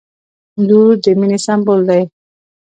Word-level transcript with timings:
•لور 0.67 0.91
د 1.03 1.05
مینې 1.19 1.39
سمبول 1.45 1.81
دی. 1.89 2.01